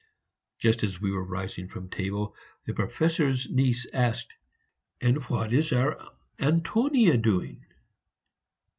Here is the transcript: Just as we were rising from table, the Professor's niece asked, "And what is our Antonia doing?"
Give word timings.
Just 0.57 0.81
as 0.81 0.99
we 0.99 1.11
were 1.11 1.23
rising 1.23 1.67
from 1.67 1.87
table, 1.87 2.35
the 2.65 2.73
Professor's 2.73 3.47
niece 3.51 3.85
asked, 3.93 4.33
"And 4.99 5.23
what 5.25 5.53
is 5.53 5.71
our 5.71 5.95
Antonia 6.39 7.17
doing?" 7.17 7.63